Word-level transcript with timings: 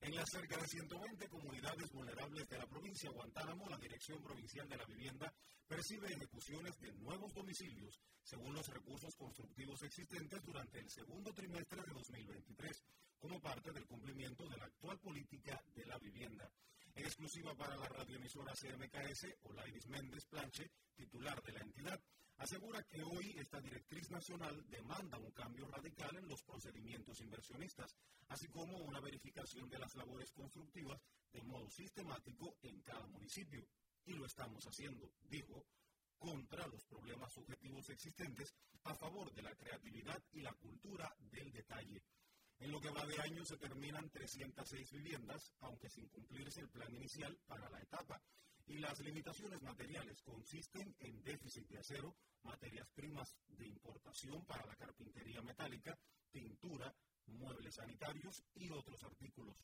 En 0.00 0.16
las 0.16 0.28
cerca 0.30 0.56
de 0.56 0.66
120 0.66 1.28
comunidades 1.28 1.92
vulnerables 1.92 2.48
de 2.48 2.58
la 2.58 2.66
provincia 2.66 3.08
de 3.08 3.14
Guantánamo, 3.14 3.68
la 3.68 3.78
Dirección 3.78 4.20
Provincial 4.20 4.68
de 4.68 4.76
la 4.76 4.84
Vivienda 4.84 5.32
percibe 5.68 6.12
ejecuciones 6.12 6.76
de 6.80 6.92
nuevos 6.94 7.32
domicilios 7.32 8.00
según 8.20 8.52
los 8.54 8.66
recursos 8.66 9.14
constructivos 9.14 9.80
existentes 9.84 10.42
durante 10.42 10.80
el 10.80 10.90
segundo 10.90 11.32
trimestre 11.32 11.82
de 11.82 11.92
2023, 11.94 12.82
como 13.20 13.40
parte 13.40 13.70
del 13.70 13.86
cumplimiento 13.86 14.48
de 14.48 14.56
la 14.56 14.64
actual 14.64 14.98
política 14.98 15.62
de 15.72 15.86
la 15.86 15.98
vivienda. 15.98 16.50
En 16.96 17.04
exclusiva 17.04 17.54
para 17.54 17.76
la 17.76 17.88
radioemisora 17.88 18.54
CMKS, 18.54 19.26
Olaidis 19.44 19.86
Méndez 19.86 20.24
Planche, 20.24 20.68
titular 20.96 21.40
de 21.44 21.52
asegura 22.46 22.80
que 22.84 23.02
hoy 23.02 23.34
esta 23.40 23.60
directriz 23.60 24.08
nacional 24.08 24.64
demanda 24.70 25.18
un 25.18 25.32
cambio 25.32 25.66
radical 25.66 26.16
en 26.16 26.28
los 26.28 26.44
procedimientos 26.44 27.20
inversionistas, 27.20 27.96
así 28.28 28.46
como 28.46 28.78
una 28.78 29.00
verificación 29.00 29.68
de 29.68 29.80
las 29.80 29.96
labores 29.96 30.30
constructivas 30.30 31.02
de 31.32 31.42
modo 31.42 31.68
sistemático 31.68 32.56
en 32.62 32.80
cada 32.82 33.04
municipio. 33.08 33.66
Y 34.04 34.12
lo 34.12 34.26
estamos 34.26 34.64
haciendo, 34.64 35.10
dijo, 35.22 35.66
contra 36.20 36.68
los 36.68 36.84
problemas 36.84 37.32
subjetivos 37.32 37.90
existentes 37.90 38.54
a 38.84 38.94
favor 38.94 39.32
de 39.32 39.42
la 39.42 39.54
creatividad 39.56 40.22
y 40.30 40.42
la 40.42 40.52
cultura 40.52 41.12
del 41.18 41.50
detalle. 41.50 42.00
En 42.60 42.70
lo 42.70 42.80
que 42.80 42.90
va 42.90 43.04
de 43.06 43.20
año 43.22 43.44
se 43.44 43.56
terminan 43.56 44.08
306 44.10 44.92
viviendas, 44.92 45.52
aunque 45.58 45.90
sin 45.90 46.06
cumplirse 46.10 46.60
el 46.60 46.68
plan 46.68 46.94
inicial 46.94 47.36
para 47.48 47.68
la 47.70 47.80
etapa 47.80 48.22
y 48.66 48.78
las 48.78 48.98
limitaciones 49.00 49.62
materiales 49.62 50.22
consisten 50.22 50.94
en 50.98 51.22
déficit 51.22 51.68
de 51.68 51.78
acero, 51.78 52.16
materias 52.42 52.88
primas 52.90 53.36
de 53.48 53.66
importación 53.66 54.44
para 54.44 54.66
la 54.66 54.74
carpintería 54.76 55.40
metálica, 55.42 55.98
pintura, 56.30 56.94
muebles 57.26 57.74
sanitarios 57.74 58.42
y 58.54 58.70
otros 58.70 59.02
artículos. 59.04 59.56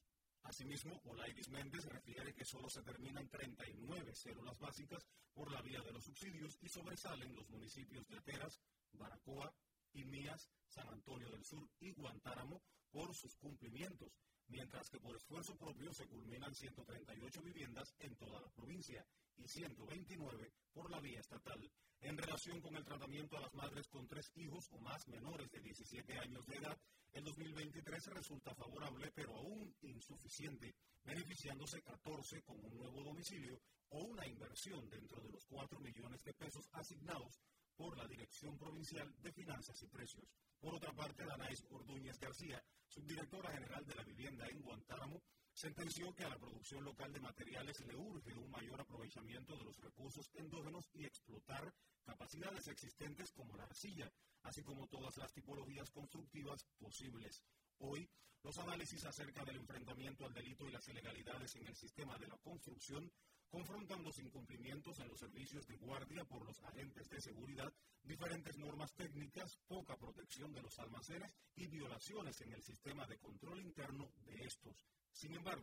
Asimismo, 0.45 1.01
Olaidis 1.05 1.49
Méndez 1.51 1.85
refiere 1.87 2.35
que 2.35 2.45
solo 2.45 2.69
se 2.69 2.83
terminan 2.83 3.29
39 3.29 4.15
células 4.15 4.59
básicas 4.59 5.07
por 5.33 5.51
la 5.53 5.63
vía 5.63 5.81
de 5.83 5.93
los 5.93 6.05
subsidios 6.05 6.59
y 6.61 6.69
sobresalen 6.69 7.35
los 7.35 7.49
municipios 7.49 8.07
de 8.09 8.21
Teras, 8.23 8.61
Baracoa, 8.93 9.55
Imías, 9.93 10.49
San 10.67 10.89
Antonio 10.89 11.29
del 11.31 11.45
Sur 11.45 11.69
y 11.81 11.93
Guantánamo 11.93 12.63
por 12.91 13.15
sus 13.15 13.37
cumplimientos, 13.37 14.13
mientras 14.53 14.91
que 14.91 15.01
por 15.01 15.17
esfuerzo 15.17 15.57
propio 15.57 15.93
se 15.95 16.07
culminan 16.07 16.55
138 16.55 17.43
viviendas 17.43 17.95
en 18.01 18.15
toda 18.17 18.41
la 18.41 18.51
provincia 18.51 19.05
y 19.37 19.49
129 19.49 20.53
por 20.75 20.91
la 20.91 21.01
vía 21.01 21.21
estatal. 21.21 21.59
En 22.03 22.19
relación 22.19 22.61
con 22.61 22.77
el 22.77 22.85
tratamiento 22.85 23.37
a 23.37 23.41
las 23.41 23.55
madres 23.55 23.89
con 23.89 24.07
tres 24.07 24.31
hijos 24.37 24.69
o 24.73 24.79
más 24.81 25.09
menores 25.09 25.51
de 25.51 25.61
17 25.61 26.19
años 26.19 26.47
de 26.47 26.57
edad, 26.57 26.79
el 27.13 27.25
2023 27.25 28.07
resulta 28.09 28.55
favorable 28.55 29.11
pero 29.15 29.37
aún 29.37 29.75
insuficiente, 29.81 30.75
beneficiándose 31.05 31.81
14 31.81 32.43
con 32.43 32.63
un 32.63 32.75
nuevo 32.75 33.03
domicilio 33.03 33.59
o 33.89 34.05
una 34.05 34.27
inversión 34.27 34.89
dentro 34.91 35.23
de 35.23 35.31
los 35.31 35.47
4 35.47 35.81
millones 35.81 36.23
de 36.25 36.35
pesos 36.35 36.69
asignados 36.73 37.41
por 37.77 37.97
la 37.97 38.07
Dirección 38.07 38.59
Provincial 38.59 39.15
de 39.23 39.33
Finanzas 39.33 39.83
y 39.83 39.87
Precios. 39.87 40.29
Por 40.61 40.75
otra 40.75 40.93
parte, 40.93 41.25
Danais 41.25 41.65
Ordúñez 41.71 42.19
García, 42.19 42.63
subdirectora 42.87 43.51
general 43.51 43.85
de 43.87 43.95
la 43.95 44.05
vivienda 44.05 44.47
en 44.49 44.61
Guantánamo, 44.63 45.23
sentenció 45.63 46.13
que 46.13 46.25
a 46.25 46.29
la 46.29 46.41
producción 46.41 46.83
local 46.83 47.13
de 47.13 47.21
materiales 47.21 47.79
le 47.87 47.95
urge 47.95 48.35
un 48.35 48.51
mayor 48.51 48.81
aprovechamiento 48.81 49.57
de 49.57 49.63
los 49.63 49.79
recursos 49.79 50.29
endógenos 50.35 50.91
y 50.93 51.05
explotar 51.05 51.73
capacidades 52.03 52.67
existentes 52.67 53.31
como 53.31 53.57
la 53.57 53.63
arcilla, 53.63 54.13
así 54.43 54.61
como 54.65 54.89
todas 54.89 55.17
las 55.19 55.33
tipologías 55.33 55.89
constructivas 55.93 56.65
posibles. 56.81 57.45
Hoy, 57.79 58.11
los 58.43 58.59
análisis 58.59 59.05
acerca 59.05 59.45
del 59.45 59.59
enfrentamiento 59.59 60.25
al 60.25 60.35
delito 60.35 60.67
y 60.67 60.73
las 60.73 60.89
ilegalidades 60.89 61.55
en 61.55 61.69
el 61.69 61.77
sistema 61.77 62.19
de 62.19 62.27
la 62.27 62.39
construcción 62.39 63.09
confrontan 63.49 64.03
los 64.03 64.19
incumplimientos 64.19 64.99
en 64.99 65.07
los 65.07 65.21
servicios 65.21 65.65
de 65.69 65.77
guardia 65.77 66.25
por 66.25 66.45
los 66.45 66.61
agentes 66.65 67.09
de 67.09 67.21
seguridad, 67.21 67.73
diferentes 68.03 68.59
normas 68.59 68.93
técnicas, 68.95 69.61
poca 69.69 69.97
protección 69.97 70.53
de 70.53 70.63
los 70.63 70.77
almacenes 70.81 71.33
y 71.55 71.69
violaciones 71.69 72.41
en 72.41 72.53
el 72.53 72.63
sistema 72.65 73.07
de 73.07 73.19
control 73.19 73.61
interno 73.61 74.11
de 74.25 74.43
estos. 74.43 74.89
Sin 75.13 75.35
embargo, 75.35 75.63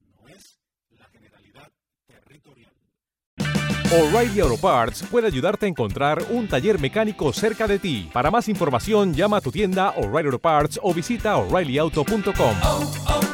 no 0.00 0.28
es 0.28 0.60
la 0.90 1.06
generalidad 1.06 1.70
territorial. 2.06 2.72
O'Reilly 3.92 4.40
Auto 4.40 4.56
Parts 4.56 5.02
puede 5.10 5.26
ayudarte 5.26 5.66
a 5.66 5.68
encontrar 5.68 6.24
un 6.30 6.48
taller 6.48 6.80
mecánico 6.80 7.32
cerca 7.32 7.66
de 7.66 7.78
ti. 7.78 8.08
Para 8.12 8.30
más 8.30 8.48
información, 8.48 9.12
llama 9.12 9.36
a 9.38 9.40
tu 9.40 9.52
tienda 9.52 9.90
O'Reilly 9.90 10.26
Auto 10.26 10.38
Parts 10.38 10.80
o 10.82 10.94
visita 10.94 11.36
oreillyauto.com. 11.36 13.33